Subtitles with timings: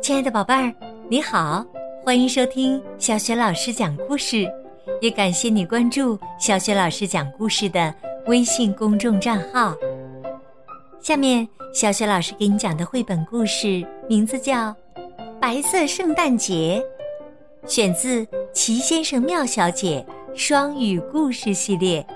[0.00, 0.72] 亲爱的宝贝儿，
[1.08, 1.64] 你好，
[2.04, 4.46] 欢迎收听小雪老师讲故事，
[5.00, 7.94] 也感谢你关注小雪老师讲故事的
[8.26, 9.74] 微信公众账号。
[11.00, 14.68] 下面，小雪老师给你讲的绘本故事名字叫
[15.40, 16.84] 《白色圣诞节》，
[17.70, 20.04] 选自《齐先生妙小姐》
[20.36, 22.06] 双语故事系列。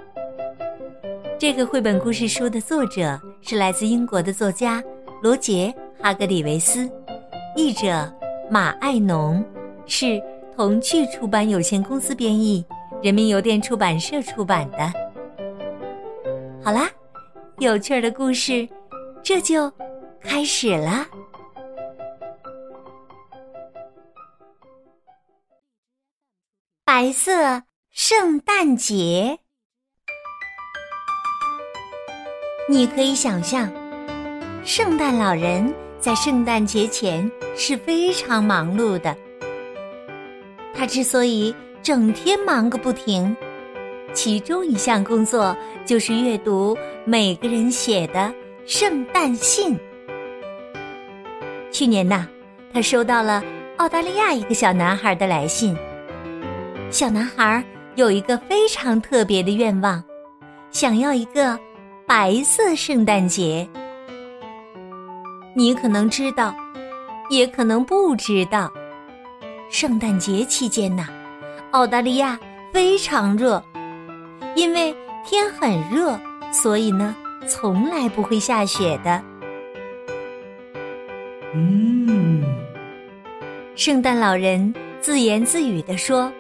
[1.39, 4.83] 这个绘本故事书的作者是来自英国的作家
[5.23, 6.91] 罗杰·哈格里维斯。
[7.57, 8.13] 译者
[8.51, 9.45] 马爱农，
[9.87, 10.23] 是
[10.55, 12.65] 童趣出版有限公司编译，
[13.03, 14.79] 人民邮电出版社出版的。
[16.63, 16.89] 好啦，
[17.59, 18.69] 有趣的故事，
[19.23, 19.73] 这就
[20.21, 21.07] 开始了。
[26.85, 29.41] 白色圣诞节，
[32.71, 33.71] 你可以想象，
[34.65, 35.75] 圣诞老人。
[36.01, 39.17] 在圣诞节前是非常忙碌的。
[40.73, 41.53] 他之所以
[41.83, 43.37] 整天忙个不停，
[44.13, 48.33] 其中一项工作就是阅读每个人写的
[48.65, 49.77] 圣诞信。
[51.73, 52.29] 去年呐，
[52.73, 53.43] 他收到了
[53.79, 55.77] 澳大利亚一个小男孩的来信。
[56.91, 57.65] 小男孩
[57.97, 60.01] 有一个非常特别的愿望，
[60.71, 61.59] 想要一个
[62.09, 63.69] 白色圣诞节。
[65.55, 66.57] 你可能知道，
[67.29, 68.73] 也可能不知道。
[69.69, 71.07] 圣诞节期间呢，
[71.73, 72.41] 澳大利亚
[72.73, 73.63] 非常热，
[74.57, 76.19] 因为天很热，
[76.51, 77.15] 所以呢，
[77.47, 79.23] 从来不会下雪的。
[81.53, 82.43] 嗯，
[83.77, 86.33] 圣诞老人自言自语地说：“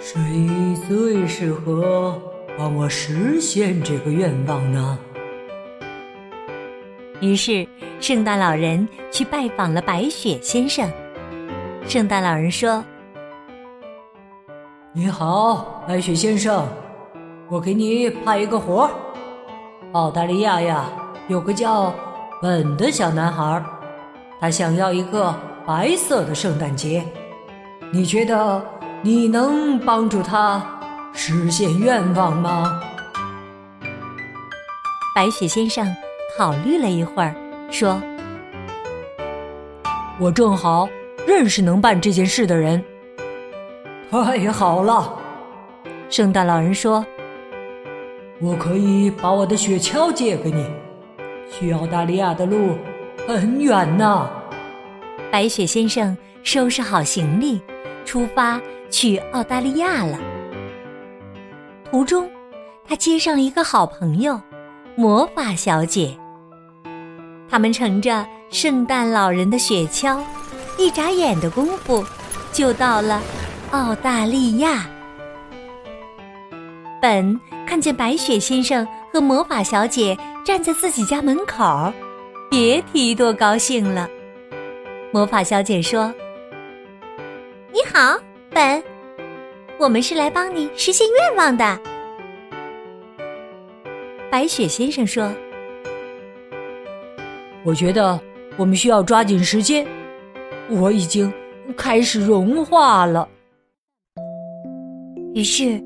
[0.00, 0.18] 谁
[0.88, 2.18] 最适合
[2.58, 4.98] 帮我实现这个愿望呢？”
[7.22, 7.66] 于是，
[8.00, 10.88] 圣诞老人去拜访了白雪先生。
[11.86, 12.84] 圣诞老人说
[14.92, 16.66] ：“你好，白雪先生，
[17.48, 18.90] 我给你派一个活儿。
[19.92, 20.84] 澳大利亚呀，
[21.28, 21.92] 有个叫
[22.42, 23.64] 本的小男孩，
[24.38, 25.34] 他想要一个
[25.66, 27.04] 白色的圣诞节。
[27.90, 28.62] 你觉得
[29.02, 30.64] 你能帮助他
[31.18, 32.80] 实现愿望吗？”
[35.14, 35.86] 白雪先生。
[36.36, 37.34] 考虑了一会儿，
[37.68, 38.00] 说
[40.20, 40.88] ：“我正好
[41.26, 42.84] 认识能办这件事的人。”
[44.08, 45.18] 太好了，
[46.08, 47.04] 圣诞老人说
[48.40, 50.64] ：“我可以把我的雪橇借给你。
[51.50, 52.78] 去澳大利亚的路
[53.26, 54.30] 很远呢。”
[55.32, 57.60] 白雪先生收拾好行李，
[58.04, 60.16] 出发去澳大利亚了。
[61.90, 62.30] 途中，
[62.86, 64.38] 他接上了一个好朋友——
[64.94, 66.16] 魔法小姐。
[67.48, 70.20] 他们乘着圣诞老人的雪橇，
[70.76, 72.04] 一眨眼的功夫，
[72.52, 73.22] 就到了
[73.70, 74.86] 澳大利亚。
[77.00, 81.90] 本看见白雪先生和魔法小姐站在自己家门口，
[82.50, 84.06] 别提多高兴了。
[85.10, 86.12] 魔法小姐说
[87.72, 88.18] ：“你好，
[88.50, 88.82] 本，
[89.78, 91.78] 我们是来帮你实现愿望的。”
[94.30, 95.30] 白雪先生说。
[97.64, 98.18] 我觉得
[98.56, 99.86] 我们需要抓紧时间，
[100.70, 101.30] 我已经
[101.76, 103.28] 开始融化了。
[105.34, 105.78] 于是，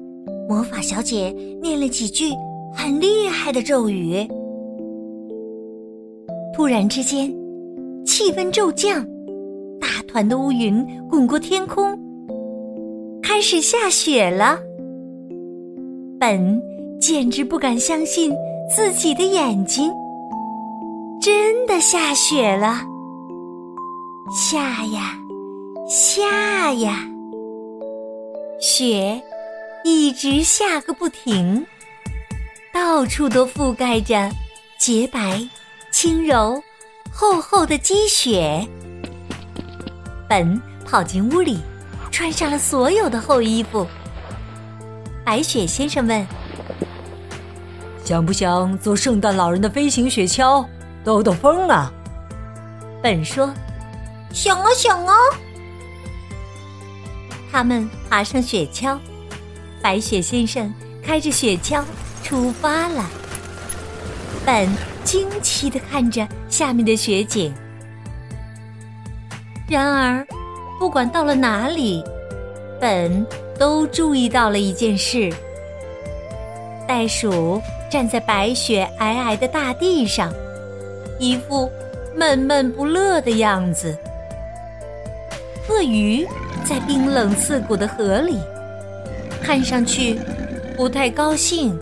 [0.48, 2.26] 魔法小姐念了几句
[2.74, 4.26] 很厉害的咒语。
[6.54, 7.34] 突然之间，
[8.06, 9.04] 气温骤降，
[9.80, 11.98] 大团的乌云滚过天空，
[13.34, 14.58] 开始下雪了。
[16.20, 16.62] 本
[17.00, 18.30] 简直不敢相信
[18.68, 19.90] 自己的眼睛。
[21.18, 22.82] 真的下雪了，
[24.30, 25.16] 下呀，
[25.88, 27.08] 下呀，
[28.60, 29.18] 雪
[29.82, 31.66] 一直下个不停，
[32.70, 34.30] 到处都覆盖着
[34.78, 35.40] 洁白、
[35.90, 36.62] 轻柔、
[37.10, 38.62] 厚厚的积雪。
[40.28, 41.56] 本跑进屋里，
[42.12, 43.84] 穿上了所有的厚衣服。
[45.24, 46.24] 白雪先生问
[48.04, 50.64] ：“想不想坐圣诞老人的飞行雪橇？”
[51.02, 51.92] 兜兜风啊！
[53.02, 53.52] 本说
[54.32, 55.14] ：“想啊想啊！”
[57.50, 58.96] 他们爬上雪橇，
[59.82, 60.72] 白雪先生
[61.02, 61.82] 开着雪橇
[62.22, 63.10] 出发了。
[64.46, 64.68] 本
[65.02, 67.52] 惊奇的看着下面的雪景。
[69.68, 70.26] 然而，
[70.82, 72.02] 不管到了哪里，
[72.80, 73.24] 本
[73.56, 75.32] 都注意到了一件事：
[76.88, 80.34] 袋鼠站在白雪皑皑的大地上。
[81.20, 81.70] 一副
[82.16, 83.96] 闷闷不乐的样子。
[85.68, 86.26] 鳄鱼
[86.64, 88.40] 在冰冷刺骨的河里，
[89.40, 90.18] 看上去
[90.76, 91.78] 不太高兴。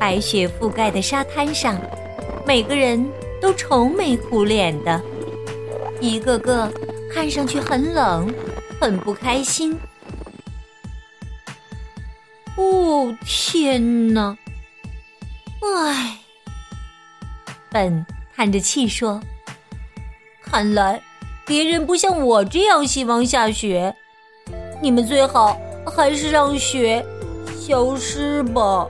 [0.00, 1.80] 白雪覆盖的沙滩上，
[2.44, 3.08] 每个人
[3.40, 5.00] 都愁眉苦脸的，
[6.00, 6.70] 一个个
[7.12, 8.32] 看上去很冷，
[8.80, 9.78] 很不开心。
[12.56, 14.36] 哦，天哪！
[15.60, 16.18] 唉，
[17.70, 18.04] 本
[18.34, 19.20] 叹着气说
[20.42, 21.00] ：“看来
[21.44, 23.94] 别人不像我这样希望下雪，
[24.80, 27.04] 你们最好还是让雪
[27.58, 28.86] 消失吧。”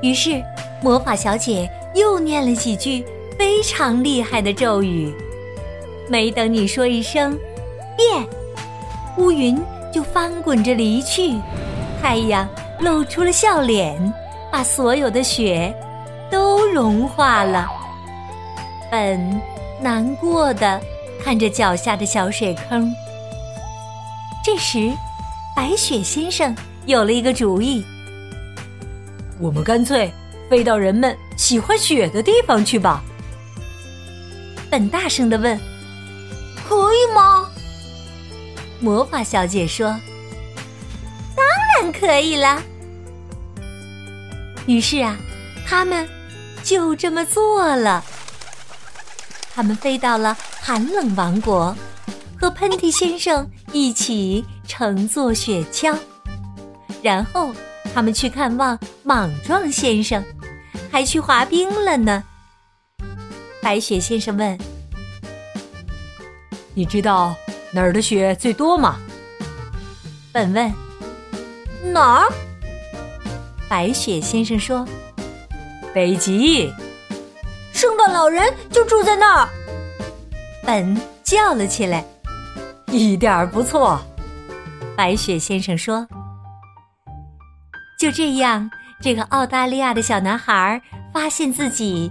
[0.00, 0.42] 于是，
[0.82, 3.04] 魔法小姐又念了几句
[3.38, 5.14] 非常厉害的咒语。
[6.08, 7.38] 没等你说一声
[7.96, 8.26] “变”，
[9.16, 9.58] 乌云
[9.92, 11.36] 就翻滚着离去，
[12.02, 12.48] 太阳
[12.80, 14.12] 露出了笑脸，
[14.50, 15.74] 把所有的雪
[16.30, 17.68] 都融化了。
[18.90, 19.40] 本
[19.80, 20.80] 难过的
[21.22, 22.92] 看着脚下的小水坑。
[24.42, 24.90] 这时，
[25.54, 26.56] 白雪先生
[26.86, 27.84] 有了一个主意。
[29.38, 30.10] 我们干脆
[30.48, 33.04] 飞到人们喜欢雪的地方去吧。
[34.70, 35.58] 本大声的问
[36.68, 37.48] ：“可以吗？”
[38.80, 39.88] 魔法小姐说
[41.34, 41.44] ：“当
[41.76, 42.62] 然可以了。”
[44.66, 45.16] 于是啊，
[45.66, 46.08] 他们
[46.62, 48.04] 就这么做了。
[49.54, 51.74] 他们飞到了寒冷王国，
[52.40, 55.96] 和喷嚏先生一起乘坐雪橇，
[57.02, 57.52] 然后。
[57.94, 60.22] 他们去看望莽撞先生，
[60.92, 62.22] 还去滑冰了呢。
[63.62, 64.58] 白雪先生问
[66.74, 67.34] ：“你知道
[67.72, 68.96] 哪儿的雪最多吗？”
[70.32, 70.72] 本问
[71.92, 72.32] ：“哪儿？”
[73.68, 74.86] 白雪先生说
[75.92, 76.72] ：“北极，
[77.72, 79.48] 圣诞老人就住在那儿。”
[80.64, 82.04] 本叫了起来
[82.92, 84.00] ：“一点儿不错。”
[84.96, 86.06] 白雪先生说。
[87.98, 88.70] 就这样，
[89.02, 90.80] 这个澳大利亚的小男孩
[91.12, 92.10] 发现自己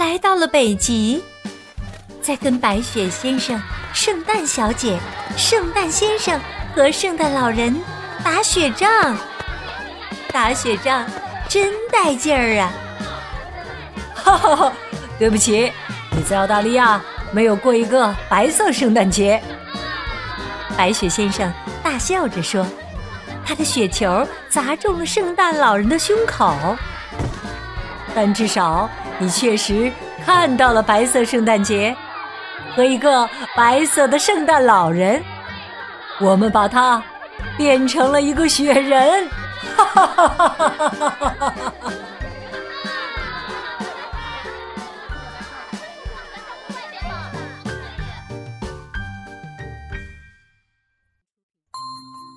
[0.00, 1.22] 来到了北极，
[2.22, 3.60] 在跟白雪先生、
[3.92, 4.98] 圣诞小姐、
[5.36, 6.40] 圣诞先生
[6.74, 7.78] 和圣诞老人
[8.24, 9.14] 打雪仗。
[10.32, 11.04] 打雪仗
[11.50, 12.72] 真带劲儿啊！
[14.14, 14.72] 哈哈哈！
[15.18, 15.70] 对不起，
[16.12, 16.98] 你在澳大利亚
[17.30, 19.38] 没有过一个白色圣诞节。
[20.78, 22.66] 白雪先生大笑着说。
[23.44, 26.56] 他的雪球砸中了圣诞老人的胸口，
[28.14, 28.88] 但至少
[29.20, 29.92] 你确实
[30.24, 31.94] 看到了白色圣诞节
[32.74, 35.22] 和一个白色的圣诞老人。
[36.20, 37.02] 我们把它
[37.56, 39.28] 变成了一个雪人，
[39.76, 40.56] 哈！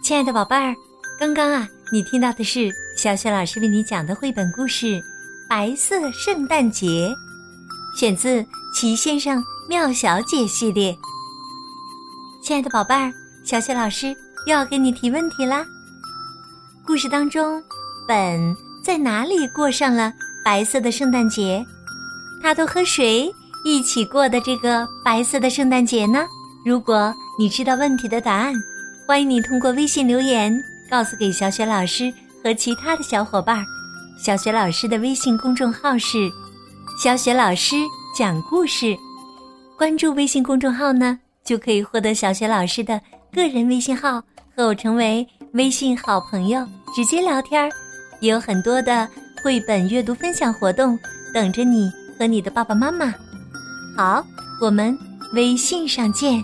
[0.04, 0.76] 亲爱的宝贝儿。
[1.20, 4.88] 刚刚啊，你听到的是小雪老师为你讲的绘本故事
[5.56, 7.16] 《白色圣诞节》，
[8.00, 8.42] 选自
[8.74, 10.98] 《奇先生妙小姐》系列。
[12.42, 13.14] 亲爱的宝贝儿，
[13.44, 14.08] 小雪老师
[14.48, 15.64] 又要给你提问题啦。
[16.84, 17.62] 故事当中，
[18.08, 20.12] 本在哪里过上了
[20.44, 21.64] 白色的圣诞节？
[22.42, 23.32] 他都和谁
[23.64, 26.26] 一起过的这个白色的圣诞节呢？
[26.66, 28.56] 如果你知道问题的答案，
[29.06, 30.52] 欢迎你通过微信留言。
[30.90, 32.12] 告诉给小雪老师
[32.44, 33.66] 和其他的小伙伴儿，
[34.18, 36.32] 小雪老师的微信公众号是
[37.02, 37.76] “小雪老师
[38.18, 38.96] 讲故事”，
[39.78, 43.02] 关注微信公众号呢，就可以获得小雪老师的
[43.34, 44.24] 个人微信号，
[44.56, 46.66] 和我成为微信好朋友，
[46.96, 47.70] 直接聊天儿，
[48.22, 49.10] 也有很多的
[49.44, 50.98] 绘本阅读分享活动
[51.34, 53.14] 等着你和你的爸爸妈妈。
[53.98, 54.26] 好，
[54.62, 54.98] 我们
[55.34, 56.44] 微信上见。